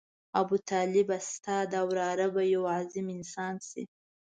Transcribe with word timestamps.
ابوطالبه 0.41 1.17
ستا 1.31 1.57
دا 1.73 1.81
وراره 1.89 2.27
به 2.33 2.41
یو 2.53 2.63
عظیم 2.75 3.07
انسان 3.17 3.55
شي. 3.67 3.83